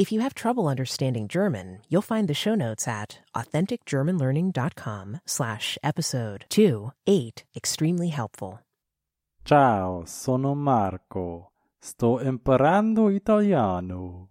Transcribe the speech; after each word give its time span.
If 0.00 0.10
you 0.10 0.22
have 0.22 0.32
trouble 0.32 0.66
understanding 0.66 1.28
German, 1.28 1.80
you'll 1.90 2.00
find 2.00 2.26
the 2.26 2.32
show 2.32 2.54
notes 2.54 2.88
at 2.88 3.18
authenticgermanlearning.com 3.36 5.20
slash 5.26 5.76
episode 5.82 6.46
28 6.48 7.44
extremely 7.54 8.08
helpful. 8.08 8.60
Ciao, 9.44 10.04
sono 10.06 10.54
Marco. 10.54 11.50
Sto 11.78 12.18
imparando 12.18 13.10
italiano. 13.10 14.30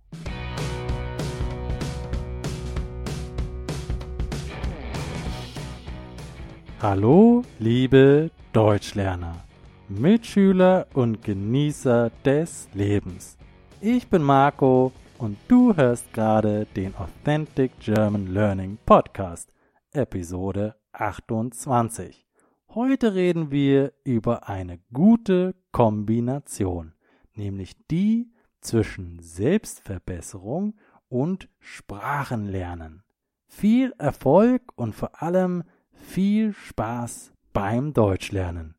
Hallo, 6.79 7.44
liebe 7.60 8.31
Deutschlerner, 8.51 9.46
Mitschüler 9.90 10.88
und 10.96 11.22
Genießer 11.22 12.10
des 12.26 12.67
Lebens. 12.74 13.38
Ich 13.81 14.08
bin 14.08 14.24
Marco 14.24 14.92
und 15.20 15.38
du 15.49 15.76
hörst 15.76 16.13
gerade 16.13 16.66
den 16.76 16.95
Authentic 16.95 17.77
German 17.80 18.27
Learning 18.27 18.77
Podcast, 18.85 19.52
Episode 19.91 20.76
28. 20.93 22.26
Heute 22.70 23.13
reden 23.13 23.52
wir 23.52 23.93
über 24.05 24.48
eine 24.48 24.79
gute 24.93 25.55
Kombination, 25.71 26.93
nämlich 27.34 27.76
die 27.88 28.31
zwischen 28.62 29.20
Selbstverbesserung 29.20 30.79
und 31.09 31.49
Sprachenlernen. 31.59 33.04
Viel 33.45 33.93
Erfolg 33.98 34.62
und 34.76 34.95
vor 34.95 35.21
allem 35.21 35.63
viel 35.91 36.54
Spaß 36.54 37.34
beim 37.51 37.93
Deutschlernen. 37.93 38.76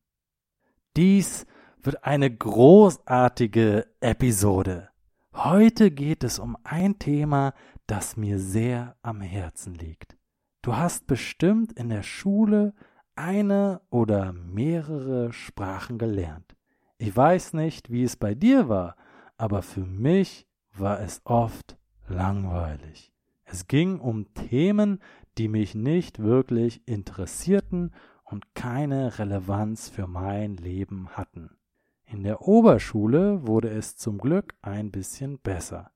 Dies 0.97 1.47
wird 1.83 2.05
eine 2.05 2.35
großartige 2.35 3.87
Episode. 4.01 4.90
Heute 5.43 5.91
geht 5.91 6.23
es 6.23 6.39
um 6.39 6.59
ein 6.65 6.99
Thema, 6.99 7.55
das 7.87 8.19
mir 8.19 8.39
sehr 8.39 8.97
am 9.01 9.23
Herzen 9.23 9.75
liegt. 9.75 10.19
Du 10.61 10.77
hast 10.77 11.07
bestimmt 11.07 11.73
in 11.73 11.89
der 11.89 12.03
Schule 12.03 12.75
eine 13.15 13.81
oder 13.89 14.35
mehrere 14.35 15.33
Sprachen 15.33 15.97
gelernt. 15.97 16.55
Ich 16.99 17.17
weiß 17.17 17.55
nicht, 17.55 17.91
wie 17.91 18.05
es 18.05 18.17
bei 18.17 18.35
dir 18.35 18.69
war, 18.69 18.97
aber 19.39 19.63
für 19.63 19.87
mich 19.87 20.47
war 20.75 21.01
es 21.01 21.23
oft 21.25 21.79
langweilig. 22.07 23.11
Es 23.45 23.67
ging 23.67 23.99
um 23.99 24.35
Themen, 24.35 24.99
die 25.39 25.49
mich 25.49 25.75
nicht 25.75 26.19
wirklich 26.19 26.87
interessierten 26.87 27.95
und 28.25 28.55
keine 28.55 29.19
Relevanz 29.19 29.89
für 29.89 30.07
mein 30.07 30.59
Leben 30.59 31.09
hatten. 31.17 31.57
In 32.21 32.25
der 32.25 32.47
Oberschule 32.47 33.47
wurde 33.47 33.71
es 33.71 33.97
zum 33.97 34.19
Glück 34.19 34.55
ein 34.61 34.91
bisschen 34.91 35.39
besser. 35.39 35.91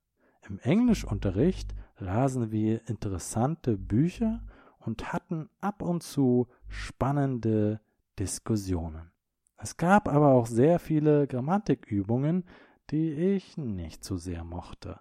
Im 0.49 0.59
Englischunterricht 0.59 1.75
lasen 1.99 2.51
wir 2.51 2.89
interessante 2.89 3.77
Bücher 3.77 4.41
und 4.79 5.13
hatten 5.13 5.51
ab 5.61 5.83
und 5.83 6.03
zu 6.03 6.49
spannende 6.67 7.83
Diskussionen. 8.19 9.13
Es 9.59 9.77
gab 9.77 10.09
aber 10.09 10.33
auch 10.33 10.47
sehr 10.47 10.79
viele 10.79 11.27
Grammatikübungen, 11.27 12.47
die 12.89 13.13
ich 13.13 13.59
nicht 13.59 14.03
so 14.03 14.17
sehr 14.17 14.45
mochte. 14.45 15.01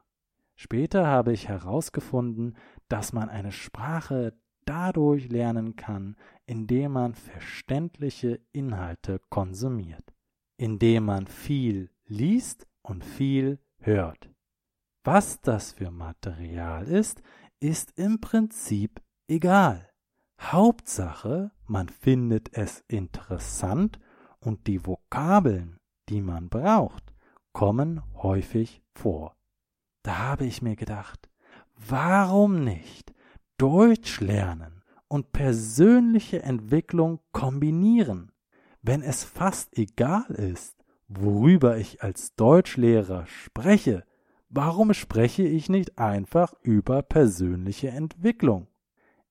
Später 0.56 1.08
habe 1.08 1.32
ich 1.32 1.48
herausgefunden, 1.48 2.58
dass 2.90 3.14
man 3.14 3.30
eine 3.30 3.54
Sprache 3.54 4.34
dadurch 4.66 5.30
lernen 5.30 5.78
kann, 5.78 6.18
indem 6.46 6.92
man 6.92 7.14
verständliche 7.14 8.42
Inhalte 8.52 9.22
konsumiert, 9.30 10.14
indem 10.58 11.06
man 11.06 11.28
viel 11.28 11.90
liest 12.06 12.68
und 12.82 13.04
viel 13.04 13.60
hört. 13.80 14.30
Was 15.04 15.42
das 15.42 15.74
für 15.74 15.92
Material 15.92 16.88
ist, 16.88 17.22
ist 17.60 17.98
im 17.98 18.22
Prinzip 18.22 19.02
egal. 19.28 19.90
Hauptsache, 20.40 21.52
man 21.66 21.90
findet 21.90 22.54
es 22.54 22.84
interessant 22.88 24.00
und 24.40 24.68
die 24.68 24.86
Vokabeln, 24.86 25.80
die 26.10 26.22
man 26.22 26.50
braucht, 26.50 27.14
kommen 27.54 28.02
häufig 28.22 28.82
vor. 28.94 29.36
Da 30.04 30.18
habe 30.18 30.46
ich 30.46 30.62
mir 30.62 30.76
gedacht, 30.76 31.30
warum 31.76 32.64
nicht 32.64 33.14
Deutsch 33.58 34.20
lernen 34.20 34.84
und 35.08 35.32
persönliche 35.32 36.44
Entwicklung 36.44 37.22
kombinieren, 37.32 38.33
wenn 38.84 39.02
es 39.02 39.24
fast 39.24 39.78
egal 39.78 40.26
ist, 40.32 40.76
worüber 41.08 41.78
ich 41.78 42.04
als 42.04 42.36
Deutschlehrer 42.36 43.26
spreche, 43.28 44.04
warum 44.50 44.94
spreche 44.94 45.44
ich 45.44 45.70
nicht 45.70 45.98
einfach 45.98 46.54
über 46.62 47.02
persönliche 47.02 47.90
Entwicklung? 47.90 48.68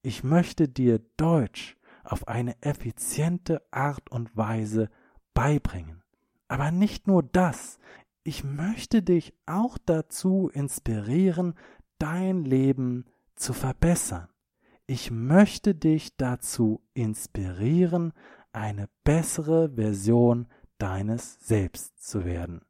Ich 0.00 0.24
möchte 0.24 0.68
dir 0.68 1.00
Deutsch 1.16 1.76
auf 2.02 2.26
eine 2.26 2.60
effiziente 2.62 3.62
Art 3.70 4.10
und 4.10 4.36
Weise 4.36 4.88
beibringen. 5.34 6.02
Aber 6.48 6.70
nicht 6.70 7.06
nur 7.06 7.22
das, 7.22 7.78
ich 8.24 8.44
möchte 8.44 9.02
dich 9.02 9.34
auch 9.46 9.78
dazu 9.84 10.50
inspirieren, 10.52 11.54
dein 11.98 12.44
Leben 12.44 13.04
zu 13.34 13.52
verbessern. 13.52 14.28
Ich 14.86 15.10
möchte 15.10 15.74
dich 15.74 16.16
dazu 16.16 16.82
inspirieren, 16.94 18.12
eine 18.52 18.88
bessere 19.04 19.70
Version 19.74 20.46
deines 20.78 21.46
Selbst 21.46 22.02
zu 22.02 22.24
werden. 22.24 22.62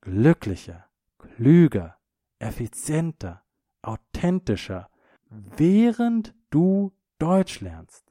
Glücklicher, 0.00 0.86
klüger, 1.18 1.96
effizienter, 2.38 3.42
authentischer, 3.82 4.88
während 5.30 6.34
du 6.50 6.92
Deutsch 7.18 7.60
lernst. 7.60 8.04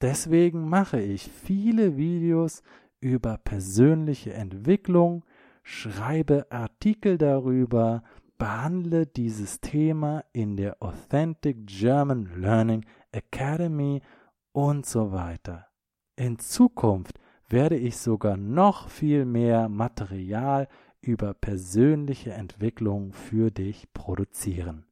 Deswegen 0.00 0.68
mache 0.68 1.00
ich 1.00 1.30
viele 1.30 1.96
Videos 1.96 2.62
über 3.00 3.36
persönliche 3.38 4.32
Entwicklung, 4.32 5.24
schreibe 5.62 6.46
Artikel 6.50 7.18
darüber, 7.18 8.02
behandle 8.38 9.06
dieses 9.06 9.60
Thema 9.60 10.24
in 10.32 10.56
der 10.56 10.82
Authentic 10.82 11.66
German 11.66 12.40
Learning 12.40 12.84
Academy 13.12 14.00
und 14.52 14.86
so 14.86 15.12
weiter. 15.12 15.67
In 16.18 16.40
Zukunft 16.40 17.20
werde 17.48 17.76
ich 17.76 17.96
sogar 17.96 18.36
noch 18.36 18.88
viel 18.88 19.24
mehr 19.24 19.68
Material 19.68 20.66
über 21.00 21.32
persönliche 21.32 22.32
Entwicklung 22.32 23.12
für 23.12 23.52
dich 23.52 23.92
produzieren. 23.92 24.84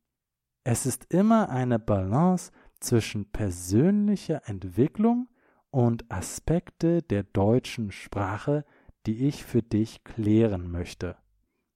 Es 0.62 0.86
ist 0.86 1.12
immer 1.12 1.48
eine 1.48 1.80
Balance 1.80 2.52
zwischen 2.78 3.32
persönlicher 3.32 4.42
Entwicklung 4.48 5.28
und 5.70 6.08
Aspekte 6.12 7.02
der 7.02 7.24
deutschen 7.24 7.90
Sprache, 7.90 8.64
die 9.06 9.26
ich 9.26 9.44
für 9.44 9.62
dich 9.62 10.04
klären 10.04 10.70
möchte. 10.70 11.16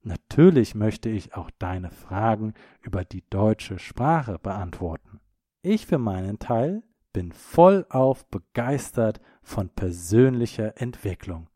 Natürlich 0.02 0.76
möchte 0.76 1.08
ich 1.08 1.34
auch 1.34 1.50
deine 1.58 1.90
Fragen 1.90 2.54
über 2.82 3.04
die 3.04 3.28
deutsche 3.28 3.80
Sprache 3.80 4.38
beantworten. 4.38 5.18
Ich 5.60 5.86
für 5.86 5.98
meinen 5.98 6.38
Teil 6.38 6.84
bin 7.12 7.32
vollauf 7.32 8.24
begeistert 8.26 9.20
von 9.50 9.68
persönlicher 9.68 10.80
Entwicklung. 10.80 11.48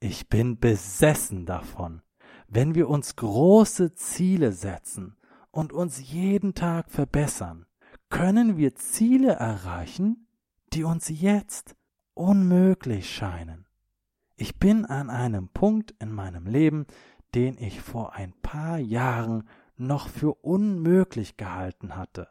Ich 0.00 0.28
bin 0.28 0.58
besessen 0.58 1.44
davon. 1.44 2.00
Wenn 2.48 2.74
wir 2.74 2.88
uns 2.88 3.14
große 3.14 3.94
Ziele 3.94 4.52
setzen 4.52 5.16
und 5.50 5.72
uns 5.72 6.10
jeden 6.10 6.54
Tag 6.54 6.90
verbessern, 6.90 7.66
können 8.08 8.56
wir 8.56 8.74
Ziele 8.74 9.32
erreichen, 9.34 10.26
die 10.72 10.82
uns 10.82 11.08
jetzt 11.08 11.76
unmöglich 12.14 13.14
scheinen. 13.14 13.66
Ich 14.36 14.58
bin 14.58 14.86
an 14.86 15.10
einem 15.10 15.48
Punkt 15.48 15.94
in 16.00 16.10
meinem 16.10 16.46
Leben, 16.46 16.86
den 17.34 17.58
ich 17.58 17.82
vor 17.82 18.14
ein 18.14 18.32
paar 18.40 18.78
Jahren 18.78 19.46
noch 19.76 20.08
für 20.08 20.34
unmöglich 20.42 21.36
gehalten 21.36 21.96
hatte. 21.96 22.28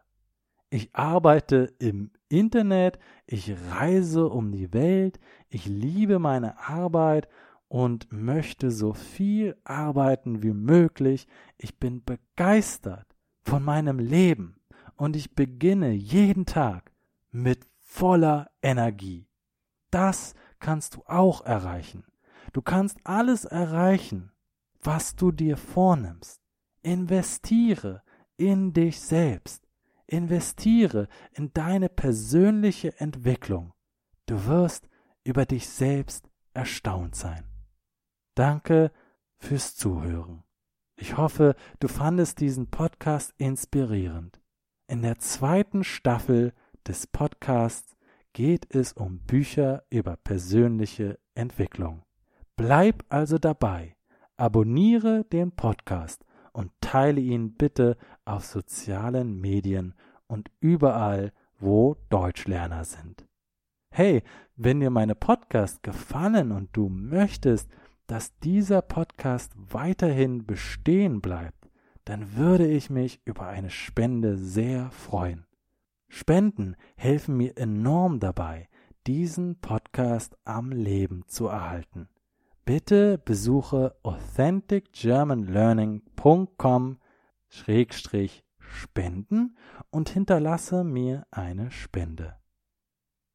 Ich 0.74 0.96
arbeite 0.96 1.74
im 1.80 2.12
Internet, 2.30 2.98
ich 3.28 3.54
reise 3.70 4.30
um 4.30 4.54
die 4.54 4.72
Welt, 4.72 5.20
ich 5.50 5.66
liebe 5.66 6.18
meine 6.18 6.58
Arbeit 6.60 7.28
und 7.68 8.10
möchte 8.14 8.72
so 8.72 8.94
viel 8.94 9.58
arbeiten 9.66 10.44
wie 10.44 10.54
möglich. 10.54 11.28
Ich 11.58 11.78
bin 11.78 12.06
begeistert 12.06 13.06
von 13.44 13.64
meinem 13.64 14.00
Leben 14.00 14.62
und 14.96 15.18
ich 15.18 15.36
beginne 15.36 15.92
jeden 15.92 16.46
Tag 16.46 16.94
mit 17.32 17.68
voller 17.82 18.50
Energie. 18.62 19.28
Das 19.90 20.36
kannst 20.60 20.96
du 20.96 21.04
auch 21.06 21.46
erreichen. 21.46 22.06
Du 22.54 22.62
kannst 22.62 22.98
alles 23.04 23.44
erreichen, 23.44 24.32
was 24.82 25.18
du 25.18 25.34
dir 25.34 25.58
vornimmst. 25.58 26.40
Investiere 26.82 28.04
in 28.38 28.72
dich 28.72 29.02
selbst. 29.02 29.68
Investiere 30.12 31.08
in 31.32 31.54
deine 31.54 31.88
persönliche 31.88 33.00
Entwicklung. 33.00 33.72
Du 34.26 34.46
wirst 34.46 34.90
über 35.24 35.46
dich 35.46 35.70
selbst 35.70 36.30
erstaunt 36.54 37.16
sein. 37.16 37.46
Danke 38.36 38.92
fürs 39.38 39.78
Zuhören. 39.78 40.44
Ich 40.98 41.16
hoffe, 41.16 41.56
du 41.80 41.88
fandest 41.88 42.42
diesen 42.42 42.70
Podcast 42.70 43.34
inspirierend. 43.38 44.42
In 44.88 45.02
der 45.02 45.18
zweiten 45.20 45.86
Staffel 45.86 46.54
des 46.86 47.08
Podcasts 47.08 47.96
geht 48.34 48.76
es 48.76 48.92
um 48.92 49.20
Bücher 49.20 49.86
über 49.90 50.18
persönliche 50.18 51.20
Entwicklung. 51.36 52.04
Bleib 52.58 53.06
also 53.08 53.38
dabei, 53.38 53.96
abonniere 54.36 55.24
den 55.24 55.54
Podcast 55.54 56.26
und 56.52 56.72
teile 56.82 57.22
ihn 57.22 57.54
bitte 57.54 57.98
auf 58.26 58.46
sozialen 58.46 59.40
Medien 59.40 59.94
und 60.28 60.52
überall, 60.60 61.34
wo 61.60 61.98
Deutschlerner 62.10 62.86
sind. 62.86 63.28
Hey, 63.92 64.24
wenn 64.56 64.80
dir 64.80 64.90
meine 64.90 65.16
Podcast 65.16 65.84
gefallen 65.84 66.52
und 66.52 66.70
du 66.76 66.90
möchtest, 66.90 67.70
dass 68.08 68.38
dieser 68.40 68.82
Podcast 68.82 69.54
weiterhin 69.56 70.46
bestehen 70.46 71.22
bleibt, 71.22 71.70
dann 72.06 72.36
würde 72.36 72.68
ich 72.68 72.90
mich 72.90 73.22
über 73.26 73.48
eine 73.48 73.70
Spende 73.70 74.38
sehr 74.38 74.92
freuen. 74.92 75.46
Spenden 76.08 76.76
helfen 76.96 77.38
mir 77.38 77.58
enorm 77.58 78.20
dabei, 78.20 78.68
diesen 79.08 79.60
Podcast 79.60 80.38
am 80.44 80.72
Leben 80.72 81.24
zu 81.28 81.48
erhalten. 81.48 82.10
Bitte 82.66 83.18
besuche 83.18 83.96
authenticgermanlearning.com 84.04 86.98
spenden 88.60 89.58
und 89.90 90.10
hinterlasse 90.10 90.84
mir 90.84 91.26
eine 91.32 91.72
Spende. 91.72 92.36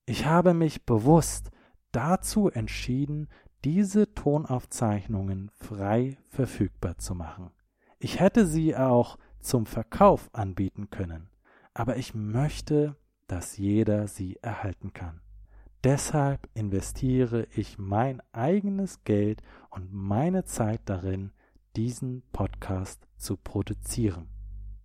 Ich 0.07 0.27
habe 0.27 0.55
mich 0.55 0.87
bewusst 0.87 1.51
dazu 1.93 2.51
entschieden, 2.51 3.29
diese 3.65 4.15
Tonaufzeichnungen 4.15 5.51
frei 5.51 6.19
verfügbar 6.31 6.99
zu 6.99 7.17
machen. 7.17 7.51
Ich 7.99 8.21
hätte 8.21 8.47
sie 8.47 8.77
auch 8.77 9.19
zum 9.41 9.67
Verkauf 9.67 10.31
anbieten 10.33 10.91
können, 10.91 11.31
aber 11.75 11.97
ich 11.97 12.15
möchte, 12.15 12.95
dass 13.27 13.57
jeder 13.57 14.07
sie 14.07 14.39
erhalten 14.43 14.93
kann. 14.93 15.21
Deshalb 15.87 16.51
investiere 16.53 17.47
ich 17.55 17.79
mein 17.79 18.21
eigenes 18.33 19.05
Geld 19.05 19.41
und 19.71 19.93
meine 19.93 20.45
Zeit 20.45 20.81
darin, 20.87 21.31
diesen 21.77 22.25
Podcast 22.33 23.07
zu 23.17 23.37
produzieren. 23.37 24.27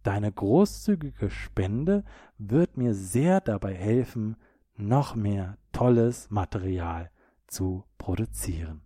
Deine 0.04 0.32
großzügige 0.32 1.32
Spende 1.32 2.04
wird 2.38 2.78
mir 2.78 2.94
sehr 2.94 3.42
dabei 3.42 3.74
helfen, 3.74 4.38
noch 4.78 5.16
mehr 5.16 5.58
tolles 5.72 6.30
Material 6.30 7.10
zu 7.48 7.84
produzieren. 7.98 8.84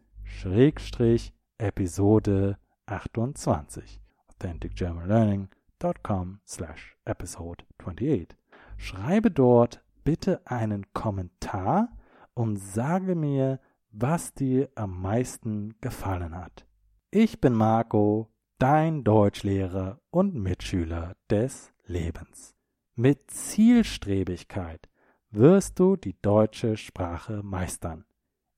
Episode 1.59 2.57
28 2.87 3.99
authenticgermanlearning.com 4.29 6.39
slash 6.45 6.95
episode 7.05 7.65
28 7.77 8.35
Schreibe 8.77 9.29
dort 9.29 9.83
bitte 10.05 10.41
einen 10.45 10.91
Kommentar 10.93 11.89
und 12.33 12.57
sage 12.57 13.13
mir, 13.13 13.59
was 13.91 14.33
dir 14.33 14.69
am 14.75 15.01
meisten 15.01 15.75
gefallen 15.81 16.35
hat. 16.35 16.65
Ich 17.11 17.41
bin 17.41 17.53
Marco, 17.53 18.31
dein 18.57 19.03
Deutschlehrer 19.03 19.99
und 20.11 20.35
Mitschüler 20.35 21.17
des 21.29 21.73
Lebens. 21.85 22.55
Mit 22.95 23.31
Zielstrebigkeit 23.31 24.87
wirst 25.31 25.79
du 25.79 25.97
die 25.97 26.15
deutsche 26.21 26.77
Sprache 26.77 27.43
meistern. 27.43 28.05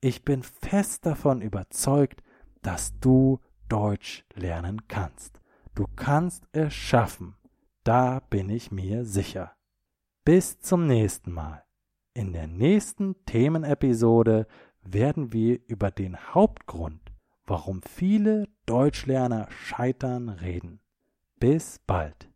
Ich 0.02 0.24
bin 0.24 0.44
fest 0.44 1.06
davon 1.06 1.42
überzeugt, 1.42 2.22
dass 2.62 2.98
du 3.00 3.40
Deutsch 3.70 4.26
lernen 4.36 4.88
kannst. 4.88 5.40
Du 5.76 5.86
kannst 5.96 6.44
es 6.52 6.74
schaffen. 6.74 7.36
Da 7.84 8.20
bin 8.30 8.50
ich 8.50 8.72
mir 8.72 9.06
sicher. 9.06 9.54
Bis 10.24 10.60
zum 10.60 10.88
nächsten 10.88 11.32
Mal. 11.32 11.64
In 12.14 12.34
der 12.34 12.48
nächsten 12.48 13.16
Themenepisode 13.26 14.46
werden 14.84 15.32
wir 15.32 15.60
über 15.68 15.92
den 15.92 16.18
Hauptgrund, 16.34 17.00
warum 17.46 17.82
viele 17.82 18.48
Deutschlerner 18.66 19.48
scheitern, 19.50 20.30
reden. 20.30 20.80
Bis 21.40 21.80
bald. 21.88 22.28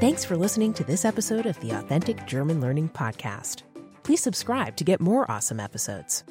Thanks 0.00 0.24
for 0.24 0.36
listening 0.36 0.72
to 0.74 0.84
this 0.84 1.04
episode 1.04 1.46
of 1.46 1.60
the 1.60 1.72
Authentic 1.72 2.26
German 2.26 2.60
Learning 2.60 2.88
Podcast. 2.88 3.64
Please 4.02 4.22
subscribe 4.22 4.76
to 4.76 4.84
get 4.84 5.00
more 5.00 5.30
awesome 5.30 5.60
episodes. 5.60 6.24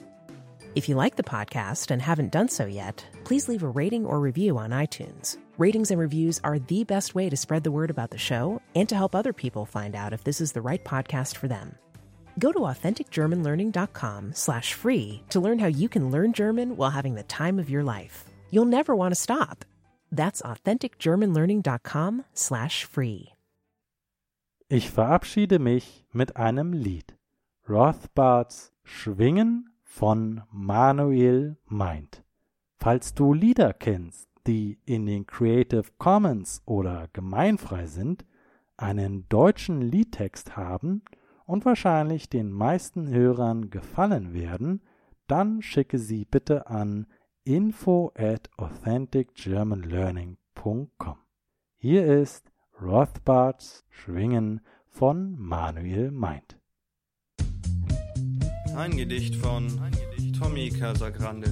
If 0.74 0.88
you 0.88 0.96
like 0.96 1.18
the 1.18 1.24
podcast 1.24 1.92
and 1.92 2.02
haven't 2.02 2.32
done 2.32 2.48
so 2.48 2.66
yet, 2.66 3.06
please 3.26 3.50
leave 3.50 3.64
a 3.64 3.68
rating 3.68 4.06
or 4.06 4.22
review 4.22 4.58
on 4.58 4.70
iTunes. 4.70 5.38
Ratings 5.58 5.92
and 5.92 6.00
reviews 6.00 6.40
are 6.46 6.60
the 6.60 6.86
best 6.86 7.14
way 7.14 7.30
to 7.30 7.36
spread 7.36 7.66
the 7.66 7.72
word 7.72 7.90
about 7.90 8.10
the 8.10 8.18
show 8.18 8.62
and 8.74 8.88
to 8.88 8.96
help 8.96 9.14
other 9.14 9.34
people 9.34 9.66
find 9.66 9.96
out 9.96 10.14
if 10.14 10.24
this 10.24 10.40
is 10.40 10.54
the 10.54 10.62
right 10.62 10.82
podcast 10.86 11.36
for 11.36 11.50
them. 11.50 11.76
Go 12.40 12.54
to 12.54 12.60
authenticgermanlearning.com 12.60 14.32
slash 14.34 14.74
free 14.74 15.22
to 15.30 15.42
learn 15.42 15.60
how 15.60 15.68
you 15.68 15.90
can 15.90 16.10
learn 16.10 16.32
German 16.32 16.78
while 16.78 16.90
having 16.92 17.16
the 17.16 17.24
time 17.24 17.60
of 17.60 17.70
your 17.70 17.84
life. 17.84 18.24
You'll 18.50 18.64
never 18.64 18.96
want 18.96 19.14
to 19.14 19.20
stop. 19.20 19.66
That's 20.14 20.42
authenticgermanlearning.com 20.42 22.24
slash 22.34 22.86
free. 22.86 23.34
Ich 24.70 24.90
verabschiede 24.90 25.60
mich 25.60 26.06
mit 26.14 26.38
einem 26.38 26.72
Lied. 26.72 27.14
Rothbards 27.68 28.72
Schwingen 28.86 29.66
von 29.92 30.42
Manuel 30.52 31.58
Meint. 31.66 32.24
Falls 32.78 33.14
du 33.14 33.34
Lieder 33.34 33.74
kennst, 33.74 34.30
die 34.48 34.80
in 34.86 35.06
den 35.06 35.28
Creative 35.28 35.84
Commons 35.98 36.62
oder 36.66 37.10
gemeinfrei 37.12 37.88
sind, 37.88 38.24
einen 38.78 39.28
deutschen 39.28 39.82
Liedtext 39.82 40.56
haben 40.56 41.02
und 41.46 41.66
wahrscheinlich 41.66 42.30
den 42.30 42.54
meisten 42.54 43.10
Hörern 43.10 43.70
gefallen 43.70 44.34
werden, 44.34 44.82
dann 45.28 45.62
schicke 45.62 46.00
sie 46.00 46.24
bitte 46.24 46.68
an 46.68 47.06
info 47.44 48.14
at 48.16 48.50
authenticgermanlearning.com. 48.58 51.18
Hier 51.76 52.06
ist 52.06 52.50
Rothbards 52.82 53.86
Schwingen 53.90 54.62
von 54.88 55.38
Manuel 55.38 56.12
Meint. 56.12 56.61
Ein 58.76 58.96
Gedicht 58.98 59.36
von 59.36 59.68
Tommy 60.38 60.70
Casagrande. 60.70 61.50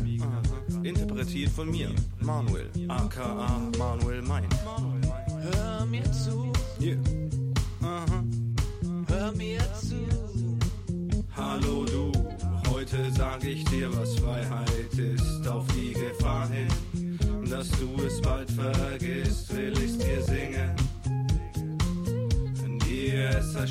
Interpretiert 0.84 1.50
von 1.50 1.70
mir, 1.70 1.90
Manuel, 2.22 2.70
aka 2.88 3.62
Manuel 3.78 4.22
Meint. 4.22 4.54
Hör 5.42 5.86
mir 5.86 6.10
zu. 6.12 6.52
Yeah. 6.80 6.98
Aha. 7.82 8.24
Hör 9.08 9.32
mir 9.34 9.60
zu. 9.74 9.96
Hallo 11.36 11.86
du, 11.86 12.12
heute 12.70 13.12
sag 13.16 13.44
ich 13.44 13.64
dir, 13.66 13.90
was 13.96 14.18
Freiheit 14.20 14.94
ist, 14.98 15.48
auf 15.48 15.66
die 15.76 15.94
Gefahr 15.94 16.50
hin, 16.50 17.18
dass 17.50 17.70
du 17.72 18.02
es 18.06 18.22
bald 18.22 18.50
vergisst, 18.52 19.56
will 19.56 19.74
ich's 19.84 19.98
dir 19.98 20.22
singen, 20.24 20.76
dir 22.86 23.30
es 23.30 23.54
das 23.54 23.70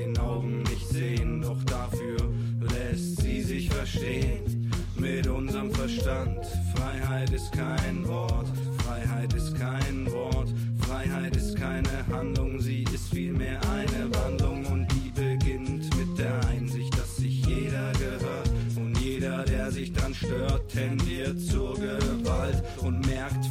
den 0.00 0.18
Augen 0.18 0.62
nicht 0.62 0.88
sehen, 0.88 1.42
doch 1.42 1.62
dafür 1.64 2.16
lässt 2.60 3.20
sie 3.20 3.42
sich 3.42 3.68
verstehen. 3.68 4.70
Mit 4.96 5.26
unserem 5.26 5.70
Verstand, 5.72 6.38
Freiheit 6.74 7.30
ist 7.30 7.52
kein 7.52 8.06
Wort, 8.06 8.46
Freiheit 8.84 9.32
ist 9.34 9.54
kein 9.54 10.10
Wort, 10.12 10.48
Freiheit 10.86 11.36
ist 11.36 11.56
keine 11.56 12.06
Handlung, 12.12 12.60
sie 12.60 12.84
ist 12.94 13.08
vielmehr 13.10 13.58
eine 13.70 14.14
Wandlung 14.14 14.64
und 14.66 14.86
die 14.92 15.10
beginnt 15.10 15.84
mit 15.96 16.18
der 16.18 16.38
Einsicht, 16.48 16.96
dass 16.98 17.16
sich 17.16 17.44
jeder 17.46 17.92
gehört 17.92 18.50
und 18.76 18.98
jeder, 19.00 19.44
der 19.44 19.70
sich 19.70 19.92
dran 19.92 20.14
stört, 20.14 20.68
tendiert 20.68 21.10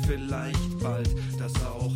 vielleicht 0.10 0.80
bald, 0.80 1.10
dass 1.38 1.54
auch 1.66 1.92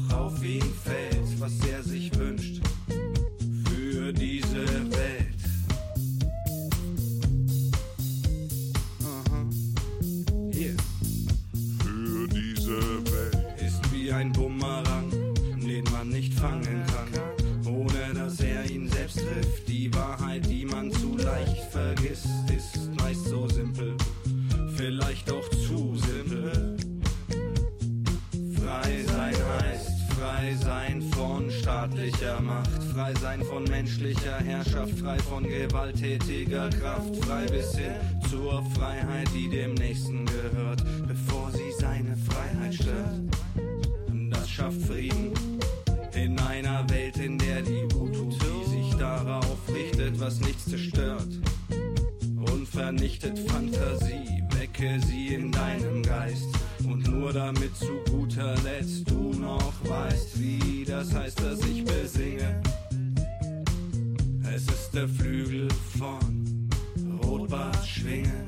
frei 32.94 33.14
sein 33.22 33.42
von 33.44 33.64
menschlicher 33.66 34.38
Herrschaft, 34.38 35.00
frei 35.00 35.18
von 35.20 35.44
gewalttätiger 35.44 36.70
Kraft, 36.70 37.16
frei 37.26 37.46
bis 37.48 37.76
hin 37.76 37.94
zur 38.30 38.64
Freiheit, 38.76 39.28
die 39.34 39.50
dem 39.50 39.74
Nächsten 39.74 40.26
gehört, 40.26 40.84
bevor 41.08 41.52
sie 41.52 41.72
seine 41.80 42.16
Freiheit 42.18 42.76
stört. 42.76 43.20
Das 44.30 44.50
schafft 44.50 44.82
Frieden 44.82 45.34
in 46.14 46.40
einer 46.40 46.88
Welt, 46.90 47.18
in 47.18 47.38
der 47.40 47.62
die 47.62 47.84
Utopie 47.96 48.70
sich 48.70 48.94
darauf 49.00 49.58
richtet, 49.74 50.20
was 50.20 50.40
nichts 50.42 50.66
zerstört 50.66 51.30
und 52.52 52.68
vernichtet 52.68 53.40
Fantasie. 53.50 54.44
Wecke 54.60 55.00
sie 55.08 55.34
in 55.34 55.52
deinem 55.52 56.04
Geist 56.04 56.48
und 56.86 57.08
nur 57.08 57.34
damit 57.34 57.76
zu 57.76 57.92
guter 58.12 58.56
Letzt 58.64 59.10
du 59.10 59.34
noch 59.34 59.74
weißt, 59.84 60.40
wie 60.40 60.86
das 60.86 61.14
heißt, 61.14 61.40
dass 61.42 61.60
ich 61.66 61.73
der 64.94 65.08
Flügel 65.08 65.68
von 65.98 66.70
Rotbart 67.24 67.86
schwingen. 67.86 68.43